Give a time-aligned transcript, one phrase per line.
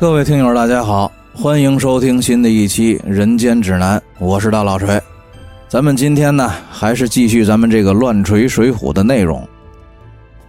[0.00, 4.98] 各位听友，大家好，欢迎收听新的一期《人间指南》，我是大老锤。
[5.68, 9.46] 咱们今天呢，还是继续咱们这个乱锤水浒的内容。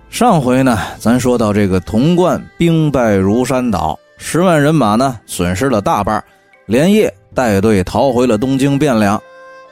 [0.09, 6.23] 上回呢，咱说到这个潼关兵败如山倒，十万人马呢损失了大半，
[6.65, 9.21] 连夜带队逃回了东京汴梁，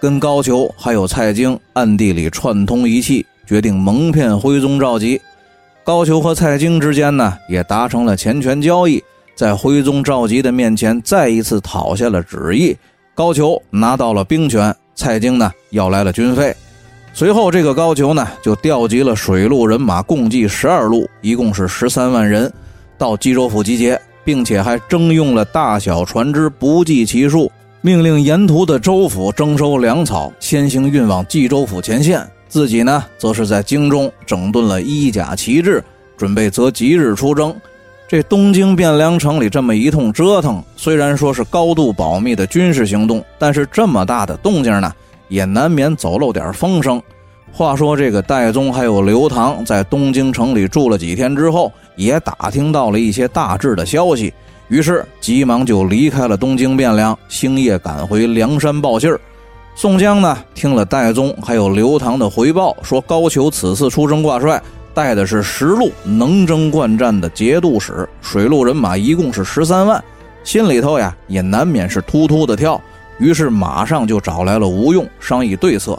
[0.01, 5.17] 跟高俅还有蔡京暗地里串通一气，决定蒙骗徽宗赵佶。
[5.85, 9.01] 高俅和蔡京之间呢，也达成了钱权交易。
[9.39, 12.75] 在徽宗赵佶的面前，再一次讨下了旨意。
[13.15, 16.53] 高俅拿到了兵权，蔡京呢要来了军费。
[17.13, 22.51] 随后，这个高俅呢就调集了水陆人马，共计十二路，一共是十三万人，
[22.97, 27.49] 到冀州府集结，并且还征用了大小船只，不计其数。
[27.79, 32.27] 命令沿途的州府征收粮草，先行运往冀州府前线。
[32.49, 35.81] 自己呢，则是在京中整顿了衣甲旗帜，
[36.17, 37.55] 准备择吉日出征。
[38.09, 44.91] 这东京汴梁城里这么一通折腾，虽然说是高度保密的军事行动，但是这么大的动静呢，
[45.27, 46.99] 也难免走漏点风声。
[47.51, 54.33] 话说这个戴宗还有刘唐在东京城里住了几天之后，也打听到了一些大致的消息，
[54.69, 59.21] 于是急忙就离开了东京汴梁，星夜赶回梁山报信儿。
[59.75, 64.59] 宋江呢，听了戴宗还有刘唐的回报，说高俅此次出征挂帅。
[64.99, 70.03] 带的是十路能征惯战的节度使，水陆人马一共是十三万，
[70.43, 72.81] 心里头呀也难免是突突的跳，
[73.17, 75.97] 于是马上就找来了吴用商议对策。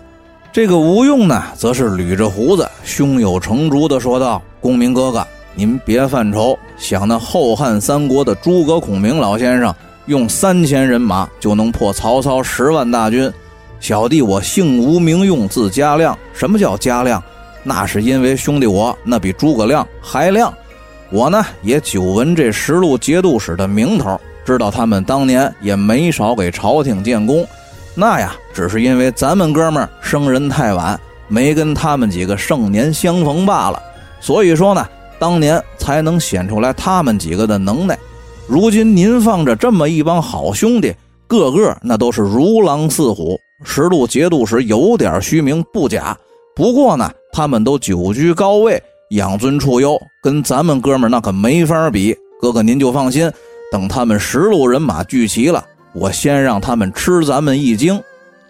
[0.53, 13.33] 这个吴用呢，则是捋着胡子，胸有成竹的说道：“公明哥哥，您别犯愁，想那后汉三国的诸葛孔明老先生用三千人马就能破曹操十万大军，
[13.81, 16.15] 小弟我姓吴名用，字嘉亮。
[16.35, 17.23] 什么叫嘉亮？”
[17.63, 20.53] 那是因为兄弟我那比诸葛亮还亮，
[21.11, 27.47] 我呢也久闻这十路节度使的名头，知道他们当年也没少给朝廷建功。
[27.95, 30.99] 那呀，只是因为咱们哥们儿生人太晚，
[31.29, 33.83] 没跟他们几个盛年相逢罢了。
[34.21, 34.89] 所以说呢，
[35.19, 37.99] 当年才能显出来他们几个的能耐。
[38.47, 40.95] 如今您放着这么一帮好兄弟，
[41.27, 43.39] 个个那都是如狼似虎。
[43.65, 46.17] 十路节度使有点虚名不假，
[46.57, 47.11] 不过呢。
[47.33, 52.17] 他们都久居高位，养尊处优，跟咱们哥们那可没法比。
[52.41, 53.31] 哥哥您就放心，
[53.71, 58.01] 等他们十路人马聚齐了，我先让他们吃咱们一惊。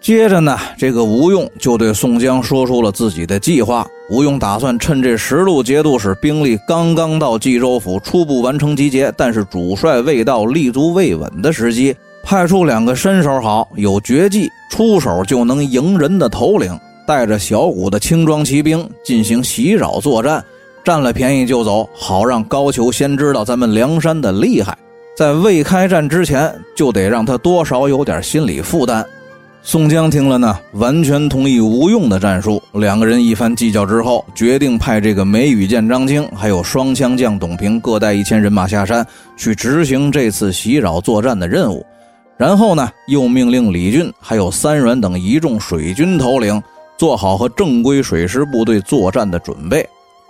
[0.01, 3.85] 接着呢，这个吴用就对宋江说出了自己的计划。
[4.09, 16.75] 吴用打算趁这十路节度使兵力刚刚到冀州府，初步完成集结，但是主帅未到，立足未稳的时机，派出两个身手好、有绝技、出手就能赢人的头领。
[17.11, 20.41] 带着小股的轻装骑兵进行袭扰作战，
[20.81, 24.77] 占了便宜就走，好让高俅先知道咱们梁山的厉害。
[25.17, 29.05] 在未开战之前，就得让他多少有点心理负担。
[29.61, 32.63] 宋江听了呢，完全同意吴用的战术。
[32.75, 39.05] 两个人一番计较之后，决定派这个梅雨剑张青，还有双枪将董平各带一千人马下山，
[39.35, 41.85] 去执行这次袭扰作战的任务。
[42.37, 46.63] 然后呢，又命令李俊还有三阮等一众水军头领。
[47.01, 49.83] 做好和正规水师部队作战的准备，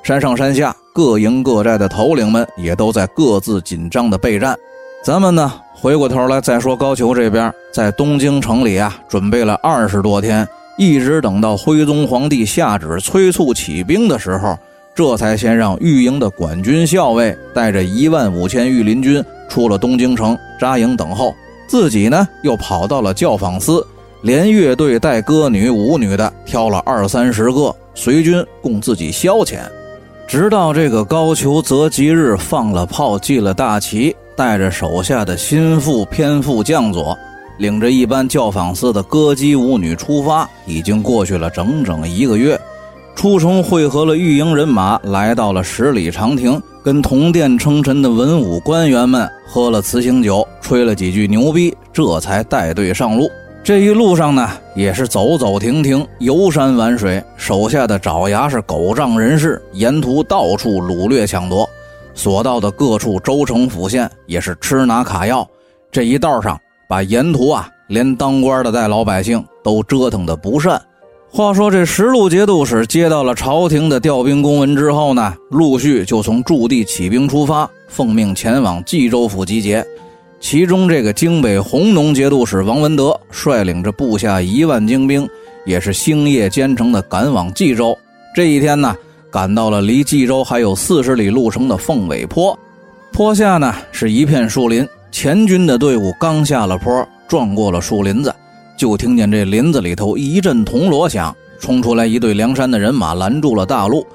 [0.04, 4.58] 山上山下各营各寨的头领们也都在各自紧张的备战。
[5.04, 14.58] 咱们呢，回过头来再说高俅这边，在东京城里啊，准备了二十多天，一直等到徽宗皇帝下旨催促起兵的时候，
[14.96, 21.36] 这才先让御营的管军校尉带着一万五千御林军出了东京城扎营等候，
[21.68, 23.86] 自己呢又跑到了教坊司。
[24.22, 29.60] 连乐队带歌女舞女的挑了二三十个随军供自己消遣，
[30.28, 37.18] 直到这个高俅择吉日放了炮祭了大旗，带着手下的心腹偏副将佐，
[37.58, 42.60] 领着一班教坊司的歌姬舞女出发，已经过去了整整一个月。
[43.16, 53.30] 出城汇合了御营人马，来到了十里长亭，跟同殿称臣的文武官员们喝了辞行酒，吹了几句牛逼，这才带队上路。
[53.64, 61.70] 这一路上呢，也是走走停停，游山玩水，手下的爪牙是狗仗人势，沿途到处掳掠抢夺，
[62.16, 65.48] 所到的各处州城府县也是吃拿卡要。
[65.92, 66.60] 这一道上，
[66.90, 70.82] 把沿途啊，连当官的带老百姓都折腾的不善。
[71.30, 79.86] 话说这十路节度使接到了朝廷的调兵公文之后呢，陆续就从驻地起兵出发，奉命前往冀州府集结。
[80.42, 85.26] 其中，这个京北红农节度使王文德率领着部下一万精兵，
[85.66, 87.98] 也是星夜兼程的赶往冀州。
[88.36, 88.94] 这一天呢，
[89.30, 92.58] 赶到了离冀州还有四十里路程的凤尾坡。
[93.14, 98.34] 坡下呢是一片树林，前军的队伍刚下了坡，撞过了树林子，
[98.76, 104.06] 就听见这林子里头一阵铜锣响，冲出来一队梁山的人马，拦住了大路。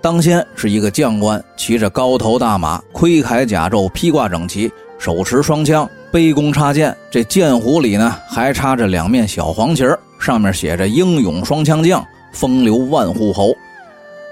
[0.00, 4.70] 当先是一个将官，骑着高头大马，盔铠甲胄，披挂整齐，
[5.04, 6.96] 手持双枪，背弓插箭。
[7.10, 12.02] 这箭壶里呢还插着两面小黄旗儿上面写着“英勇双枪将，
[12.32, 13.54] 风流万户侯”。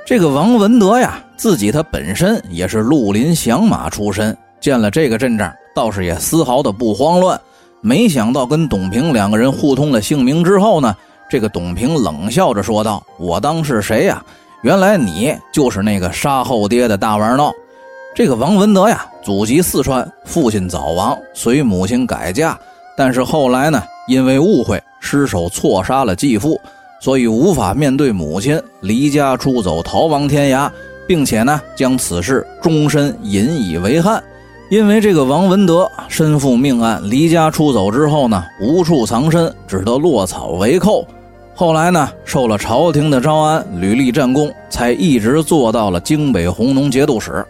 [0.06, 7.38] 这个王文德呀，自己他本身也是绿林响马出身，见了这个阵仗，倒是也丝毫的不慌乱。
[7.82, 10.96] 没想到跟董平两个人互通了姓名之后呢，
[11.28, 14.24] 这个董平冷笑着说道：“我当是谁呀？
[14.62, 17.52] 原来你就是那个杀后爹的大玩闹。”
[18.14, 22.58] 这个王文德呀，祖籍四川，父亲早亡，随母亲改嫁，
[22.94, 26.60] 但是后来呢，因为误会失手错杀了继父。
[27.00, 30.70] 所以无法面对母亲，离家出走，逃亡天涯，
[31.08, 34.22] 并且呢，将此事终身引以为憾。
[34.68, 41.06] 因为这个王文德身负命案，离家出走之后呢，无处藏身，只得落草为寇。
[41.54, 47.44] 后来呢，受了朝廷的招安，屡立战功，才一直做到了京北红农节度使。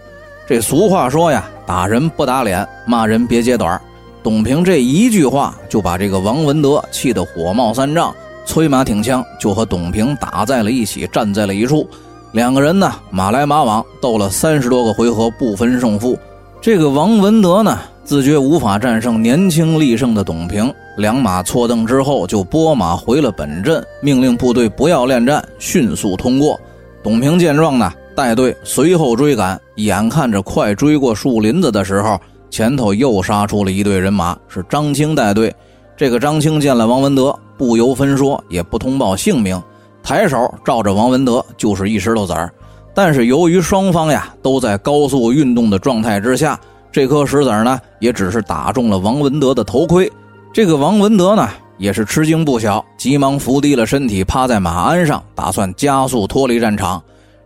[0.53, 3.81] 这俗话说呀，打人不打脸，骂人别揭短。
[4.23, 8.15] 董平这一句话，就把这个王文德气得火冒三丈。
[8.45, 11.89] 催马挺枪，就和董平打在了一起，站在了一处。
[12.33, 16.19] 两个人呢，马来马往，斗了三十多个回合，不分胜负。
[16.61, 26.61] 这个王文德呢，自觉无法战胜年轻力盛的董平，两马错蹬之后，就拨马回了本阵，命令部队不要恋战，迅速通过。
[27.03, 32.21] 董平见状呢，带队随后追赶，眼看着快追过树林子的时候，
[32.51, 35.55] 前头又杀出了一队人马，是张青带队。
[35.97, 37.37] 这个张青见了王文德。
[37.59, 39.63] 不由分说，也不通报姓名，
[40.03, 42.51] 抬手照着王文德就是一石头子儿。
[42.93, 46.59] 但是由于双方呀都在高速运动的状态之下，
[46.91, 50.11] 这颗石子儿呢也只是打中了王文德的头盔。
[50.53, 51.49] 这个王文德呢
[51.79, 57.01] 也是吃惊不小，急忙伏低了身体，趴在马鞍上，打算加速脱离战场。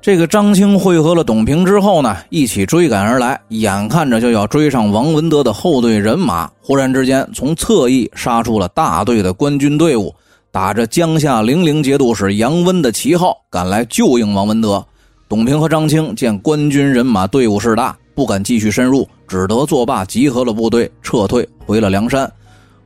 [0.07, 10.15] 这个张青汇合了董平之后呢，一起追赶而来，眼看着就要追上王文德的后队人马，忽然之间从侧翼杀出了大队的官军队伍，
[10.53, 14.87] 打着江夏零陵节度使杨温的旗号赶来救应王文德。
[15.29, 22.31] 董平和张青见官军人马队伍势大，不敢继续深入，只得作罢，集合了部队，撤退回了梁山。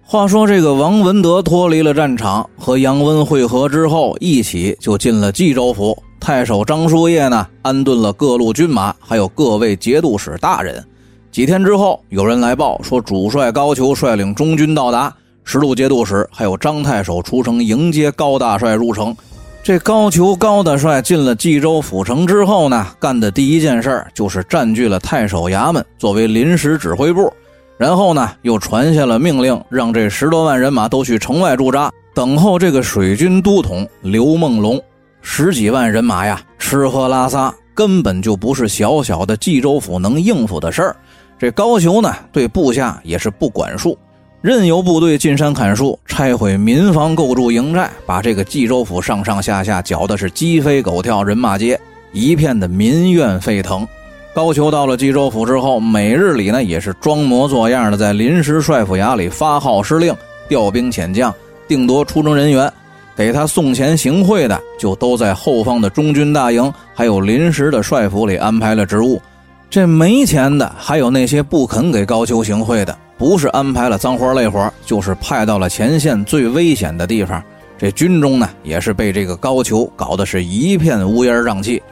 [0.02, 6.02] 话说这个王文德脱离了战场，和杨温会合之后，一起就进了冀州府。
[6.20, 10.84] 太守张叔夜呢，安顿了各路军马，还有各位节度使大人。
[11.32, 15.12] 几天之后，有人来报说，主帅高俅率领中军到达，
[15.44, 19.17] 十路节度使还有张太守出城迎接高大帅入城。
[19.62, 27.32] 这高俅高大帅进了冀州府城之后呢，干的第一件事就是占据了太守衙门，作为临时指挥部。
[27.78, 34.78] 然后呢，又传下了命令，让这十多万人马都去城外驻扎，等候这个水军都统刘梦龙。
[35.22, 40.96] 十几万人马呀，吃喝拉撒根本就不是小小的冀州府能应付的事儿。
[41.38, 43.96] 这高俅呢，对部下也是不管束，
[44.43, 51.80] 任由部队进山砍树、拆毁民房、构筑营寨，把这个冀州府上上下下搅的是鸡飞狗跳、人马街，
[52.12, 53.87] 一片的民怨沸腾。
[54.35, 60.14] 高俅到了冀州府之后，每日里呢也是装模作样的在临时帅府衙里发号施令、
[60.49, 61.35] 调兵遣将、
[61.66, 62.71] 定夺出征人员。
[63.20, 69.20] 给他送钱行贿的，就都在后方的中军大营，还有临时的帅府里安排了职务。
[69.68, 77.42] 这没钱的，还有那些不肯给高俅行贿的，不是安排了脏活累活，就是派到了前线最危险的地方。
[77.76, 81.82] 这军中呢，也是被这个高俅搞得是一片乌烟瘴气。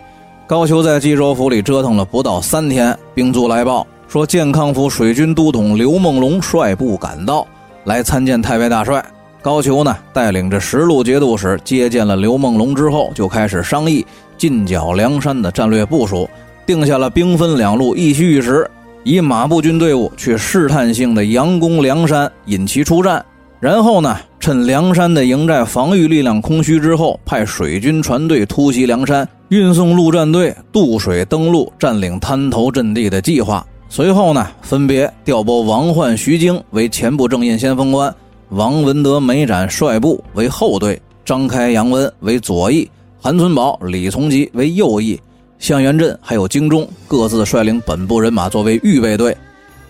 [0.46, 7.46] 高俅在冀州府里折腾了不到三天，兵卒来报说，健康府水军都统刘梦龙率部赶到，
[7.84, 9.04] 来参见太尉大帅。
[9.48, 14.04] 高俅呢，带领着十路节度使接见了刘梦龙之后，就开始商议
[14.36, 16.28] 进剿梁山的战略部署，
[16.66, 18.70] 定下了兵分两路，一虚一实，
[19.04, 23.24] 以马步军队伍去试探性的佯攻梁山，引其出战，
[23.58, 33.66] 然后呢，趁梁山的营寨防御力量空虚之后，派水军船队突袭梁山，运送陆战队渡水登陆，占领滩头阵地的计划。
[33.88, 38.14] 随后呢，分别调拨王焕、徐经为前部正印先锋官。
[38.50, 42.88] 王文德、梅展率部为后队，张开、杨温为左翼，
[43.20, 45.20] 韩存宝、李从吉为右翼，
[45.58, 49.36] 向元镇还有京中各自率领本部人马作为预备队。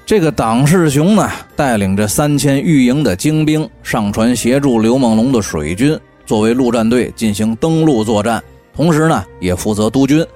[0.05, 5.97] 这个党世雄呢，带领着三千御营的精兵上船协助刘梦龙的水军
[6.27, 8.43] 作为陆战队进行登陆作战，
[8.75, 10.27] 同时呢，也负责督军。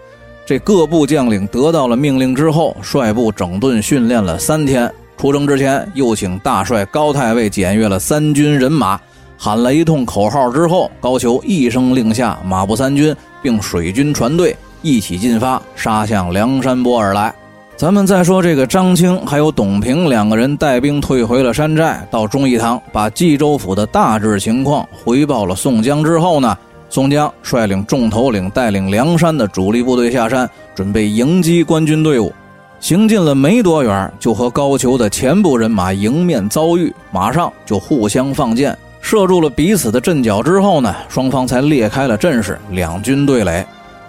[0.44, 4.92] 这各部将领得到了命令之后，率部整顿训练了三天。
[5.22, 9.00] 出征之前，又请大帅高太尉检阅了三军人马，
[9.38, 17.32] 喊了一通口号之后，高俅一声令下，马步三军并水军船队一起进发，杀向梁山泊而来。
[17.76, 26.58] 咱们再说这个张清还有董平两个人带兵退回了山寨，到忠义堂把冀州府的大致情况回报了宋江之后呢？
[26.90, 32.32] 宋江率领众头领带领梁山的主力部队下山，准备迎击官军队伍。
[32.82, 43.64] 行进了没多远，就和高俅的前部人马迎面遭遇，马上就互相放箭，射中了彼此的阵脚之后呢，双方才裂开了阵势，两军对垒。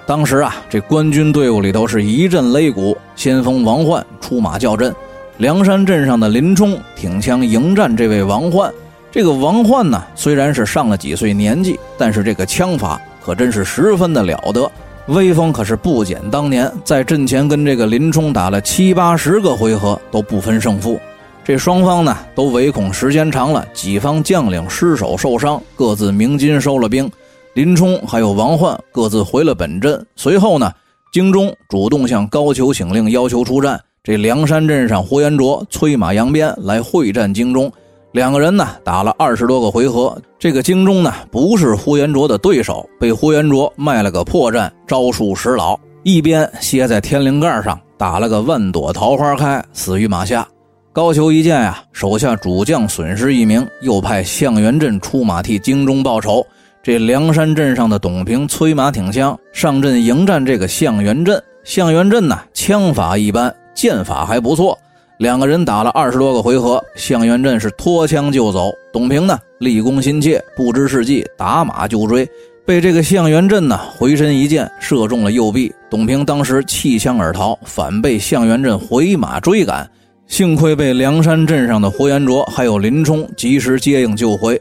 [0.08, 4.92] 当时啊，这官军队伍里头是一阵擂鼓，先锋王焕出马叫阵，
[5.38, 8.74] 梁山镇上的林冲挺枪迎战这位王焕。
[9.12, 14.70] 这个王焕呢，虽然是上了几岁年纪，但是这个枪法可真是十分的了得，
[15.08, 16.72] 威风可是不减当年。
[16.86, 21.00] 在阵前跟这个林冲打了七八十个回合都不分胜负，
[21.44, 27.10] 这双方呢都唯恐时间长了，己方将领失手受伤，各自鸣金收了兵。
[27.54, 30.04] 林冲还有王焕各自回了本镇。
[30.16, 30.72] 随后呢，
[31.12, 33.80] 京中主动向高俅请令，要求出战。
[34.04, 37.72] 这梁山镇上，呼延灼催马扬鞭来会战京中。
[38.14, 50.48] 两个人呢打了二十多个回合，这个京中呢不是呼延灼的对手，被呼延灼卖了个破绽，招数使老，一边歇在天灵盖上打了个万朵桃花开，死于马下。
[50.92, 56.46] 高俅一见呀，手下主将损失一名，又派向元镇出马替京中报仇。
[56.84, 61.42] 这梁山镇上的董平催马挺枪上阵迎战这个向元镇。
[61.64, 64.78] 向元镇呢枪法一般，剑法还不错。
[65.20, 72.28] 两个人打了二十多个回合，向元镇是脱枪就走，董平呢立功心切，不知是计，打马就追，
[72.66, 79.90] 被这个向元镇呢回身一箭射中了右臂，董平当时弃枪而逃，反被向元镇回马追赶，
[80.28, 84.60] 幸亏被梁山镇上的呼延灼还有林冲及时接应救回。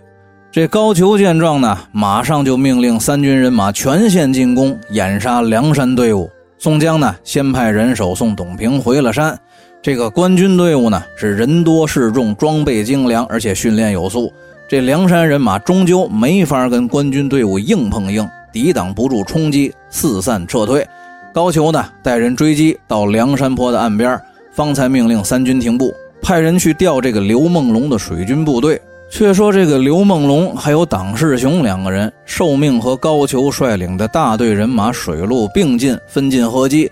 [0.51, 6.31] 这高俅见状呢，马上就命令三军人马全线进攻，掩杀梁山队伍。
[6.59, 9.37] 宋江呢，先派人手送董平回了山。
[9.83, 14.33] 这个官军队伍呢是人多势众，装备精良，而且训练有素。
[14.69, 20.87] 这梁山人马终究没法跟官军队伍硬碰硬，抵挡不住冲击，四散撤退。
[21.35, 24.17] 高俅呢带人追击到梁山坡的岸边，
[24.53, 28.81] 方才命令三军停步，派人去调这个刘梦龙的水军部队。
[29.11, 36.89] 却说这个刘梦龙还有党世雄两个人受命和高俅率领的大队人马水陆并进，分进合击。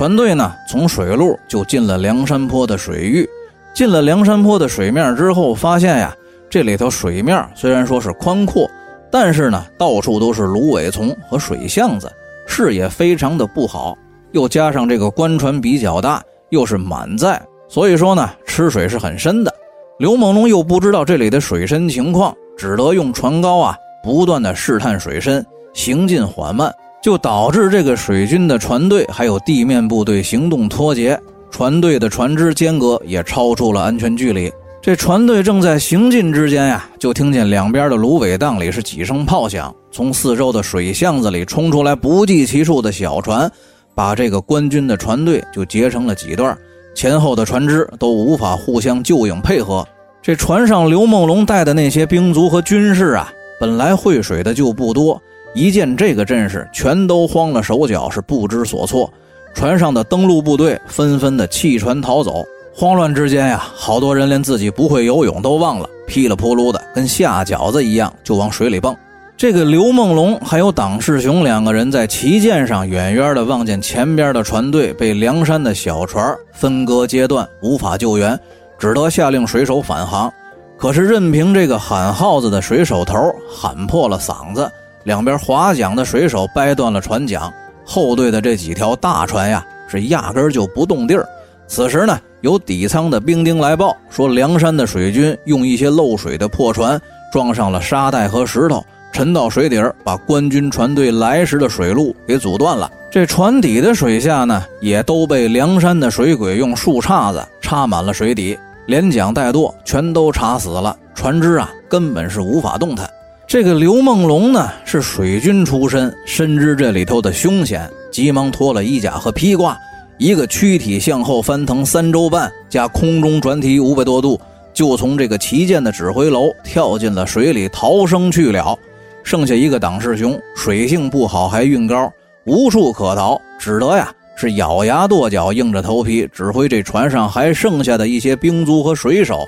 [0.00, 3.28] 船队呢，从水路就进了梁山坡的水域。
[3.74, 6.16] 进了梁山坡的水面之后，发现呀，
[6.48, 8.66] 这里头水面虽然说是宽阔，
[9.12, 12.10] 但是呢，到处都是芦苇丛和水巷子，
[12.46, 13.94] 视野非常的不好。
[14.32, 17.38] 又加上这个官船比较大，又是满载，
[17.68, 19.54] 所以说呢，吃水是很深的。
[19.98, 26.72] 刘猛龙又不知道这里的水深情况，只得用船篙啊，不断的试探水深，行进缓慢。
[27.02, 31.18] 就导致这个水军的船队还有地面部队行动脱节，
[31.50, 34.52] 船队的船只间隔也超出了安全距离。
[34.82, 43.50] 这船队正在行进之间呀，就听见两边的芦苇荡里是几声炮响，从四周的水巷子里冲出来不计其数的小船，
[43.94, 46.56] 把这个官军的船队就截成了几段，
[46.94, 49.86] 前后的船只都无法互相救应配合。
[50.22, 55.20] 这船上刘梦龙带的那些兵卒和军士啊，本来会水的就不多。
[55.54, 59.12] 一见这个阵势，全都慌了手脚，是不知所措。
[59.52, 62.44] 船上的登陆部队纷纷的弃船逃走。
[62.72, 68.96] 慌乱之间呀，好多人连自己不会游泳都忘了，噼里扑噜的跟下饺子一样就往水里蹦。
[69.36, 78.38] 这个刘梦龙还有党世雄两个人在旗舰上远远的望见前边的船队被梁山的小船分割截断，无法救援，
[78.78, 80.32] 只得下令水手返航。
[80.76, 84.70] 可是任凭这个喊号子的水手头喊破了嗓子。
[85.04, 87.52] 两边划桨的水手掰断了船桨，
[87.84, 91.26] 后队的这几条大船呀，是压根就不动地儿。
[91.66, 97.00] 此时呢，有底舱的兵丁来报说，梁山的水军用一些漏水的破船
[97.32, 102.90] 装上了沙袋和石头，沉到水底儿，把官军船队来时的水路给阻断了。
[103.10, 113.08] 这船底的水下呢，也都被梁山的水鬼用树杈子插满了水底，连桨带舵全都插死了，船只啊，根本是无法动弹。
[113.50, 119.76] 这个刘梦龙呢是水军出身，深知这里头的凶险，急忙脱了衣甲和披挂，
[120.18, 124.40] 一个躯体向后翻腾三周半，加空中转体五百多度，
[124.72, 128.78] 就从这个旗舰的指挥楼跳进了水里逃生去了。
[129.24, 132.08] 剩下一个党世雄，水性不好还运高，
[132.44, 139.44] 无处可逃，只得呀是咬牙跺脚，硬着头皮指挥这船上还剩下的一些兵卒和水手，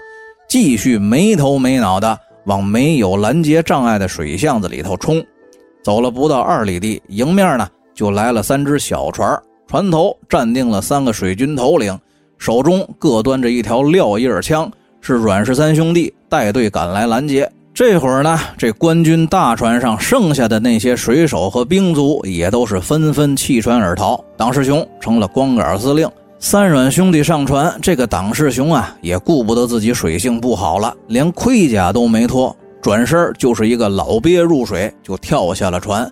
[0.49, 5.25] 继续没头没脑的往没有拦截障碍的水巷子里头冲。
[5.83, 11.99] 走了不到二里地，迎面呢就来了三只小船，船头站定了三个水军头领，
[12.39, 14.71] 手中各端着一条撂叶枪，
[15.01, 17.51] 是阮氏三兄弟带队赶来拦截。
[17.75, 24.23] 这会儿呢，这官军大船上剩下的那些水手和兵卒也都是纷纷弃船而逃。
[24.37, 26.07] 党师雄成了光杆司令，
[26.45, 36.11] 三阮兄弟上船，这个党世雄啊也顾不得自己水性不好了，连盔甲都没脱，转身就是一个老鳖入水，就跳下了船，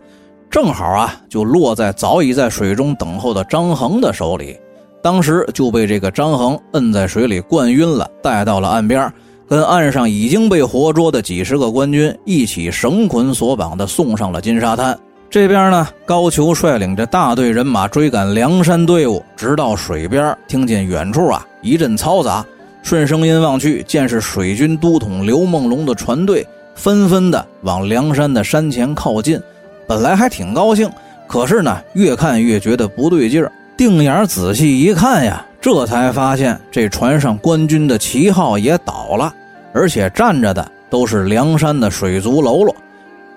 [0.48, 4.56] 正好啊就落在早已在水中等候的张衡的手里，
[5.02, 9.12] 当时就被这个张衡摁在水里灌晕了，带到了岸边。
[9.48, 14.96] 跟岸上已经被活捉的几十个官军一起绳捆索绑的送上了金沙滩。
[15.30, 22.44] 这边呢，高俅率领着大队人马追赶梁山队伍，直到水边，听见远处啊一阵嘈杂，
[22.82, 26.44] 顺声音望去，见是水军都统刘梦龙的船队
[26.74, 29.40] 纷纷的往梁山的山前靠近。
[29.86, 30.90] 本来还挺高兴，
[31.28, 39.32] 可是呢，越看越觉得不对劲儿，定眼仔细一看呀，这才发现这船上官军的旗号也倒了。
[39.72, 42.74] 而且站着的都是梁山的水族喽啰，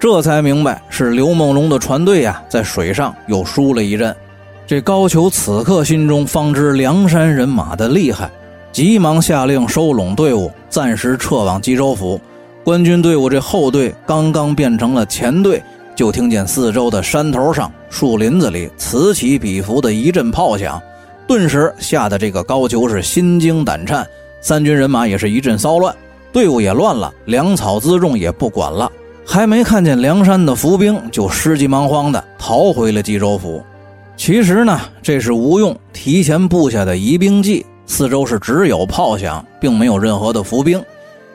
[0.04, 4.14] 这才明白是刘梦龙的船队呀，在水上又输了一阵。
[4.68, 8.30] 这高俅此刻心中方知梁山人马的厉害，
[8.74, 12.20] 急忙下令收拢队伍，暂时撤往冀州府。
[12.66, 15.64] 官军队伍这后队刚刚变成了前队，
[15.96, 20.82] 就听见四周的山头上、树林子里此起彼伏的一阵炮响，
[21.26, 24.06] 顿时吓得这个高俅是心惊胆颤，
[24.42, 25.96] 三军人马也是一阵骚乱。
[26.34, 28.92] 队伍也乱了，粮草辎重也不管了，
[29.26, 33.64] 还没看见梁山的伏兵，就失急忙慌的逃回了冀州府。
[34.16, 40.82] 其实呢，这是吴用提前布下的疑兵计，四周是只有炮响，并没有任何的伏兵。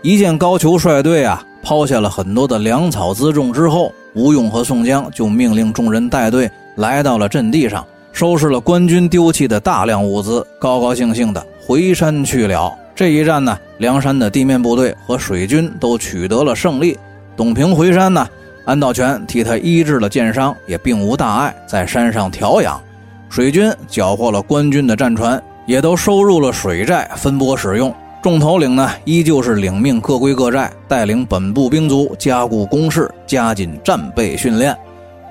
[0.03, 12.73] 一见高俅率队啊，抛下了很多的粮草辎重之后，吴用和宋江就命令众人带队来到了阵地上，收拾了官军丢弃的大量物资，高高兴兴的回山去了。
[12.95, 16.97] 这一战呢，梁山的地面部队和水军都取得了胜利。
[17.38, 18.29] 董平回山呢，
[18.64, 22.83] 安道全替他医治了箭伤，也并无大碍，在山上调养。
[23.31, 27.94] 水军缴获了官军的战船，也都收入了水寨，分拨使用。
[28.20, 34.77] 众头领呢，依旧是领命各归各寨，带领本部兵卒加固工事，加紧战备训练。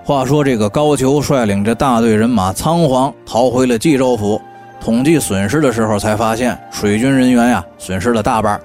[0.06, 4.42] 话说这个高俅率领着大队人马仓皇逃回了冀州府。
[4.80, 8.58] 统计损失的时候，才发现水军人员呀损失了大半，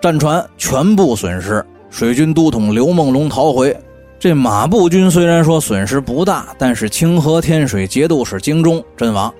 [0.00, 1.62] 战船全部损失。
[1.90, 3.76] 水军都统刘梦龙逃回。
[4.18, 9.32] 这马步军虽然说损失不大，但是清河天水节度使京中阵亡。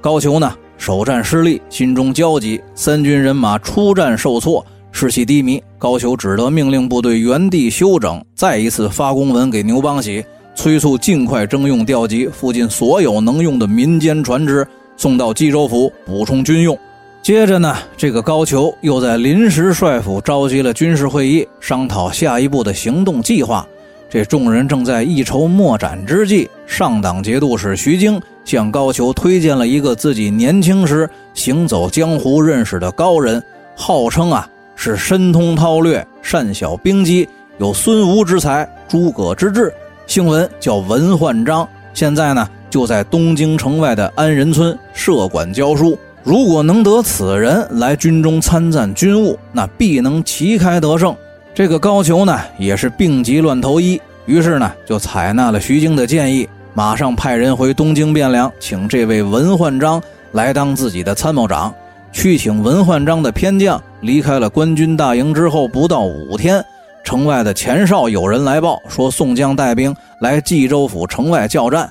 [0.00, 5.62] 高俅呢首战失利，心中焦急，三军人马出战受挫，士气低迷。
[5.78, 14.66] 高俅只得命令部队原地休整，再一次发公文给牛邦喜，催促尽快征用调集附近所有能用的民间船只。
[14.96, 16.78] 送到冀州府补充军用。
[17.22, 23.66] 接着呢，这个高俅又在临时帅府召集了军事会议，商讨下一步的行动计划。
[24.08, 33.40] 这众人正在一筹莫展之际，上党节度使徐经向高俅推荐了一个自己年轻时行走江湖认识的高人，
[33.76, 37.28] 号称啊是深通韬略、善晓兵机，
[37.58, 39.72] 有孙吴之才、诸葛之志，
[40.06, 41.68] 姓文，叫文焕章。
[41.92, 42.48] 现在呢。
[42.70, 45.98] 就在东京城外的安仁村设馆教书。
[46.22, 51.16] 如果能得此人来军中参赞军务，那必能旗开得胜。
[51.54, 60.00] 这个高俅呢，也是病急乱投医，于是呢，就采纳了徐经的建议，马上派人回东京汴梁，请这位文焕章
[60.32, 61.74] 来当自己的参谋长。
[62.12, 66.62] 去请文焕章的偏将离开了官军大营之后，不到五天，
[67.02, 71.90] 城外的前哨有人来报说，宋江带兵来冀州府城外叫战。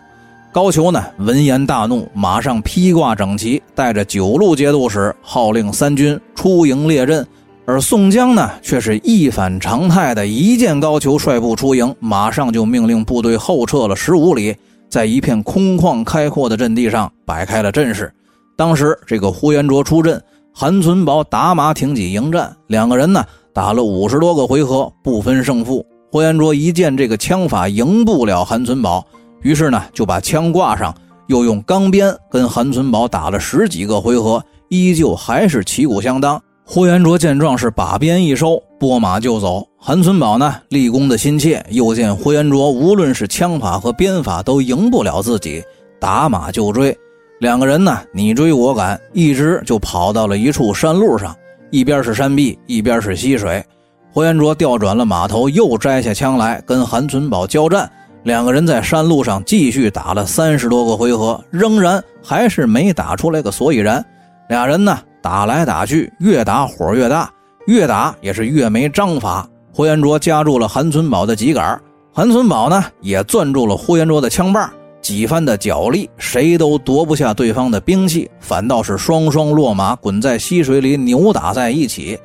[0.51, 7.25] 高俅呢，闻言大怒，马上披挂整齐，带着九路节度使号令三军出营列阵。
[7.67, 14.55] 而宋江呢，却是一反常态的，一见高俅率部出营，马上就命令部队后撤了十五里，
[14.89, 18.11] 在一片空旷开阔的阵地上摆开了阵势。
[18.57, 20.19] 当时这个呼延灼出阵，
[20.51, 25.85] 韩存宝打马挺戟迎战，两个人呢打了五十多个回合，不分胜负。
[26.11, 29.05] 呼延灼一见这个枪法赢不了韩存宝。
[29.41, 30.93] 于是呢，就把枪挂上，
[31.27, 36.41] 又用钢鞭跟韩存宝打了十几个回合，依旧还是旗鼓相当。
[36.65, 39.65] 霍元卓见状是把鞭一收，拨马就走。
[39.75, 45.63] 韩存宝呢，立功的心切，又见霍元卓无论是枪法和鞭法都赢不了自己，
[45.99, 46.95] 打马就追。
[47.39, 51.35] 两个人呢你追我赶，一直就跑到了一处山路上，
[51.71, 53.63] 一边是山壁，一边是溪水。
[54.11, 57.89] 霍元卓调转了马头，又摘下枪来跟韩存宝交战。
[58.23, 64.03] 两个人在山路上继续打了三十多个回合，仍然还是没打出来个所以然。
[64.49, 67.31] 俩人呢打来打去，越打火越大，
[67.67, 69.47] 越打也是越没章法。
[69.73, 71.79] 霍元卓夹住了韩存宝的秸秆，
[72.11, 74.69] 韩存宝呢也攥住了霍元卓的枪把，
[75.01, 82.19] 几番的角力，谁都夺不下对方的兵器，反倒是双双落马，滚在溪水里扭打在一起。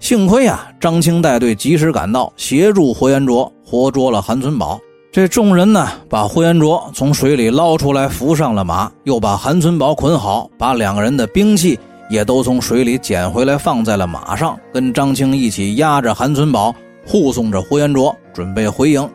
[0.00, 4.80] 幸亏啊，张青带队及时赶到，协助霍元卓活捉了韩存宝。
[5.16, 16.70] 这众人呢，把霍元卓从水里捞出来，扶上了马，又把韩存宝捆好，把两个人的兵器也都从水里捡回来，放在了马上，跟张青一起押着韩存宝，
[17.06, 19.08] 护送着霍元卓准备回营。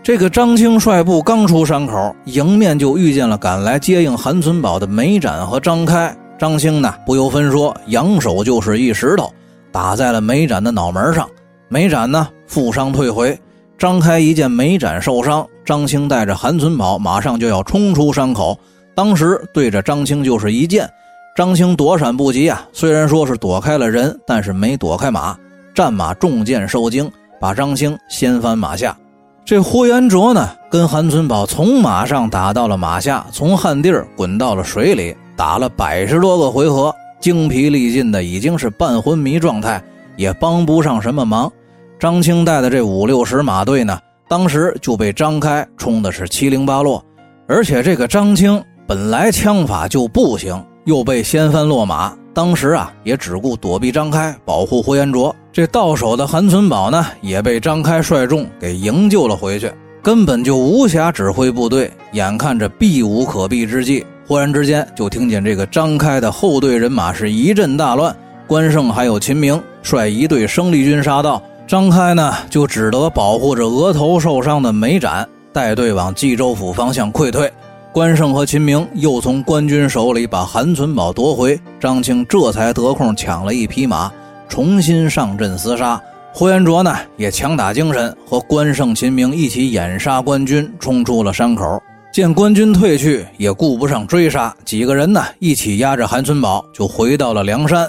[0.00, 6.16] 这个张青率部刚出山口，迎面就遇见了赶来接应韩存宝的梅展和张开。
[6.38, 9.28] 张青呢，不由分说，扬手就是一石头，
[9.72, 11.28] 打在了梅展的脑门上。
[11.66, 13.36] 梅展呢，负伤退回。
[13.78, 18.58] 张开一见梅展受伤，张青带着韩存宝马上就要冲出山口，
[18.92, 20.90] 当时对着张青就是一剑，
[21.36, 25.38] 张青躲闪不及啊，虽然说是躲开了人，但是没躲开马，
[25.72, 27.08] 战马中箭受惊，
[27.40, 28.96] 把张青掀翻马下。
[29.44, 39.80] 这霍元卓呢，跟韩存宝从马上打到了马下，从旱地儿滚到了水里，打了百十多个回合，精疲力尽的已经是半昏迷状态，
[40.16, 41.50] 也帮不上什么忙。
[41.98, 47.04] 张青带的这五六十马队呢，当时就被张开冲的是七零八落，
[47.48, 55.34] 而且这个张青本来枪法就不行，又被掀翻落马，当时啊也只顾躲避张开，保护霍元卓。
[55.52, 59.68] 这到手的韩存宝呢，也被张开率众给营救了回去，
[60.00, 61.90] 根本就无暇指挥部队。
[62.12, 68.14] 眼看着避无可避之际，忽然之间就听见这个张开的后队人马是一阵大乱，
[68.46, 71.42] 关胜还有秦明率一队生力军杀到。
[71.68, 77.52] 张开呢，就只得保护着额头受伤的梅展，带队往冀州府方向溃退。
[77.92, 84.10] 关胜和秦明又从官军手里把韩存宝夺回，张青这才得空抢了一匹马，
[84.48, 86.00] 重新上阵厮杀。
[86.32, 91.78] 霍元卓呢，也强打精神，和关胜、秦明一起掩杀官军，冲出了山口。
[92.10, 97.86] 见官军退去，也顾不上追杀，几个人呢，一起押着韩存宝就回到了梁山。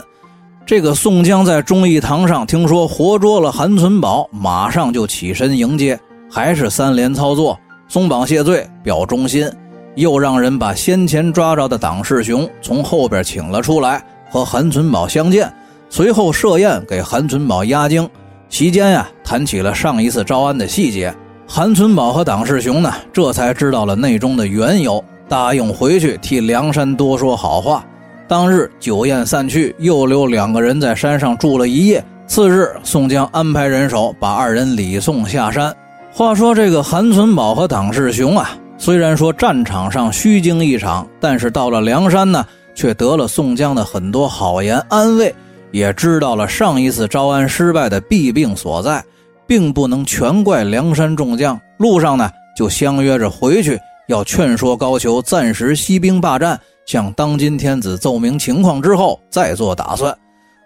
[0.69, 5.99] 这个宋江在忠义堂上听说活捉了韩存宝，马上就起身迎接，
[6.31, 9.51] 还是三连操作，松绑谢罪，表忠心，
[9.95, 15.51] 又让人把先前抓着的党世雄从后边请了出来，和韩存宝相见，
[15.89, 18.07] 随后设宴给韩存宝压惊。
[18.47, 21.11] 席间呀，谈起了上一次招安的细节，
[21.47, 27.83] 韩存宝和党世雄呢，这才知道了内中的缘由，答应回去替梁山多说好话。
[28.29, 32.05] 当日酒宴散去，又留两个人在山上住了一夜。
[32.27, 35.75] 次日，宋江安排人手把二人礼送下山。
[36.11, 45.33] 话说这个韩存宝和党世雄啊，虽然说战场上虚惊一场，但是到了梁山呢，却得了宋江的很多好言安慰，
[45.71, 49.03] 也知道了上一次招安失败的弊病所在，
[49.47, 51.59] 并不能全怪梁山众将。
[51.79, 56.59] 路上呢，就相约着回去，要劝说高俅暂时息兵罢战。
[56.89, 60.11] 向当今天子奏明情况之后再做打算，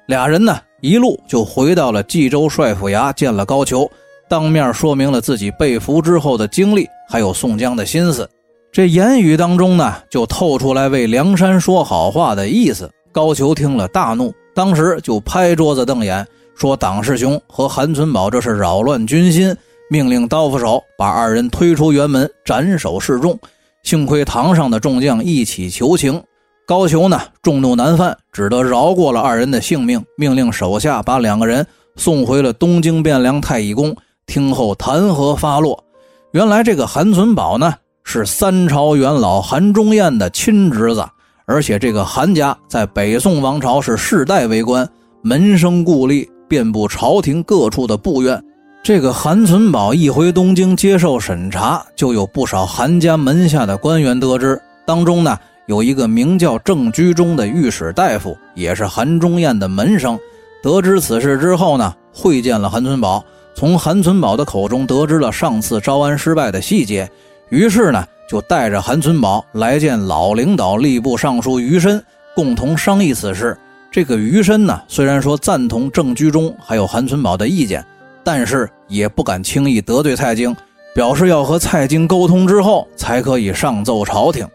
[0.08, 3.90] 俩人呢一路就回到了冀州帅府衙，见了高俅，
[4.30, 8.26] 当面说明了自己被俘之后的经历，还有宋江的心思。
[8.72, 12.90] 这言语当中呢，就透出来为梁山说好话的意思。
[13.12, 19.54] 高俅听了大怒，当时就拍桌子瞪眼，说党世雄和韩存宝这是扰乱军心，
[19.90, 23.38] 命令刀斧手把二人推出辕门，斩首示众。
[23.84, 26.24] 幸亏堂上的众将一起求情，
[26.66, 31.68] 高俅呢众怒难犯，只得饶过了二人的性命，命令手下把两个人
[31.98, 33.94] 送回了东京汴梁太乙宫，
[34.26, 35.84] 听候弹劾发落。
[36.32, 37.74] 原来这个韩存宝呢
[38.06, 41.06] 是三朝元老韩忠彦的亲侄子，
[41.46, 44.90] 而且这个韩家在北宋王朝是世代为官，
[45.22, 48.42] 门生故吏遍布朝廷各处的部院。
[48.84, 60.20] 这个韩存宝一回东京接受审查，就有不少韩家门下的官员得知，当中呢有一个名叫郑居中的御史大夫，也是韩忠彦的门生。
[60.62, 63.24] 得知此事之后呢，会见了韩存宝，
[63.56, 67.10] 从韩存宝的口中得知了上次招安失败的细节，
[67.48, 72.04] 于是呢就带着韩存宝来见老领导吏部尚书余深，
[72.36, 73.58] 共同商议此事。
[73.90, 77.82] 这个余深呢，虽然说赞同郑居中还有韩存宝的意见。
[78.24, 80.56] 但是也不敢轻易得罪蔡京，
[80.96, 84.48] 表示要和蔡京沟通之后才可以上奏朝廷。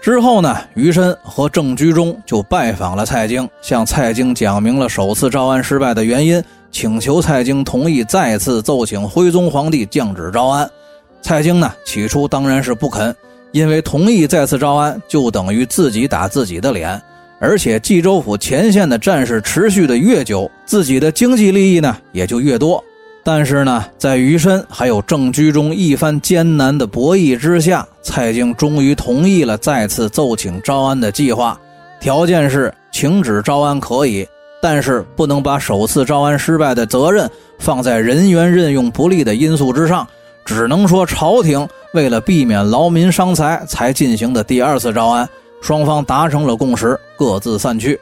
[0.00, 10.68] 之后呢，余申和郑居中就拜访了蔡京，向蔡京讲明了首次招安失败的原因，请求蔡京同意再次奏请徽宗皇帝降旨招安。
[11.20, 13.14] 蔡京呢，起初当然是不肯，
[13.52, 17.00] 因为同意再次招安就等于自己打自己的脸，
[17.38, 22.82] 而且冀州府前线的战事持续的越久，自己的经济利益呢也就越多。
[23.24, 31.58] 但是呢，在余申还有郑居中一番艰难的博弈之下，蔡京终于同意了再次奏请招安的计划。
[32.00, 34.26] 条件是请旨招安可以，
[34.60, 37.30] 但是不能把首次招安失败的责任
[37.60, 40.04] 放在人员任用不利的因素之上，
[40.44, 45.28] 只能说朝廷为了避免劳民伤财才进行的第二次招安。
[45.60, 47.96] 双方达成了共识，各自散去。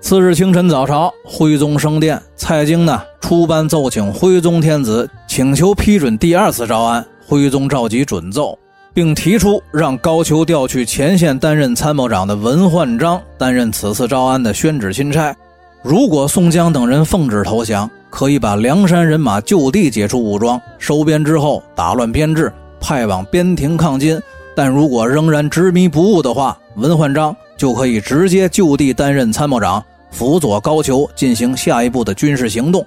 [0.00, 7.04] 次日清晨早朝，徽宗升殿，蔡京呢出班奏请徽宗天子，请求批准第二次招安。
[7.26, 8.56] 徽宗召集准奏，
[8.94, 15.34] 并提出让高俅调去前线担任参谋长的文焕章担任此次招安的宣旨钦差。
[15.82, 24.20] 如果宋江等人奉旨投降，可以把梁山人马就地解除武装，收编之后打乱编制，派往边庭抗金。
[24.54, 29.82] 但如果仍然执迷不悟的话，文焕章就可以直接就地担任参谋长。
[30.10, 32.86] 辅佐高俅进行下一步的军事行动，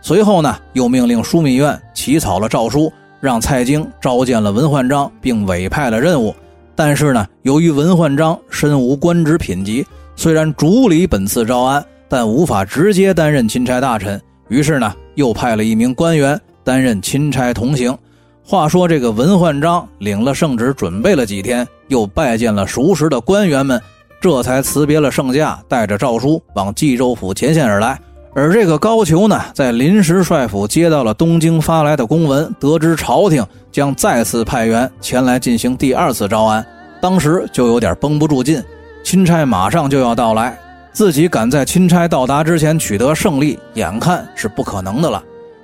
[0.00, 6.34] 随后呢，又命令枢密院起草了诏书，让蔡京召见了文焕章，并委派了任务。
[6.74, 9.84] 但是呢，由于文焕章身无官职品级，
[10.16, 14.18] 虽然主理本次招安，但无法直接担任钦差大臣。
[14.48, 17.94] 于是呢，又派了一名官员担任钦差同行。
[18.42, 23.78] 话说这个文焕章领了圣旨，准备了几天，又拜见了熟识的官员们。
[24.20, 27.98] 这才辞别了圣驾，带着诏书往冀州府前线而来。
[28.34, 36.64] 而这个高俅呢，在临时帅府接到了东京发来的公文，得知朝廷将再次派员前来进行第二次招安，
[37.00, 38.62] 当时就有点绷不住劲。
[39.02, 40.56] 钦差马上就要到来，
[40.92, 45.20] 自己赶在钦差到达之前取得胜利，眼看是不可能的了，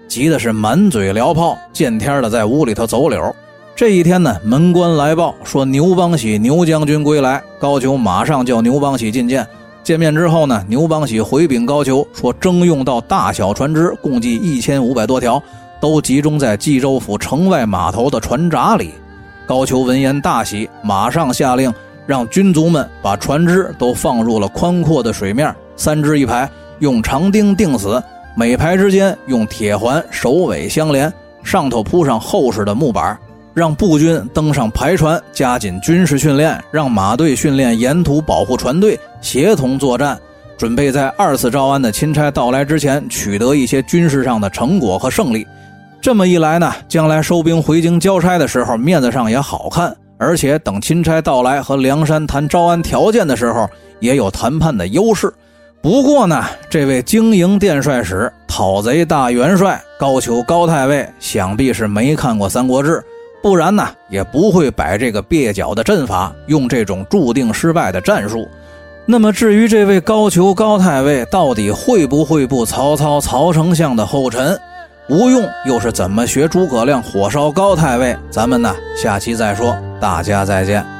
[0.08, 3.36] 急的是满嘴燎炮，见天的在屋里头走柳。
[3.76, 9.46] 这一天呢，门官来报说牛邦喜牛将军归来，高俅马上叫牛邦喜觐见。
[9.84, 15.42] 见面之后呢，牛邦喜回禀高俅说，征用到大小船只共计一千五百多条，
[15.78, 18.92] 都集中在冀州府城外码头的船闸里。
[19.46, 21.70] 高俅闻言大喜，马上下令
[22.06, 28.02] 让军卒们把船只都放入了宽阔的水面，三支一排，用长钉钉死，
[28.34, 31.12] 每排之间用铁环首尾相连，
[31.44, 33.18] 上头铺上厚实的木板。
[33.56, 40.20] 让步军登上排船，加紧军事训练，让马队训练沿途保护船队，协同作战，
[40.58, 45.46] 准备在二次招安的钦差到来之前取得一些军事上的成果和胜利。
[46.02, 53.66] 这么一来呢，将来收兵回京交差的时候，面子上也好看，而且等钦差到来和梁山谈招安条件的时候，
[54.00, 55.32] 也有谈判的优势。
[55.80, 62.98] 不过呢，这位经营殿帅使、讨贼大元帅高俅高太尉，想必是没看过《三国志》。
[63.42, 68.48] 不然呢，也不会摆这个蹩脚的阵法，用这种注定失败的战术。
[69.04, 74.58] 那么，至于这位高俅高太尉到底会不会步曹操曹丞相的后尘，
[75.08, 78.16] 吴用又是怎么学诸葛亮火烧高太尉？
[78.30, 79.76] 咱们呢，下期再说。
[80.00, 80.95] 大家再见。